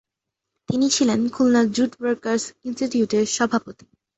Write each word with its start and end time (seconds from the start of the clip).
তিনি 0.69 0.87
ছিলেন 0.95 1.19
Khulna 1.35 1.61
jute 1.75 1.91
workers 1.99 2.43
ইনস্টিটিউটের 2.67 3.25
সভাপতি। 3.35 3.85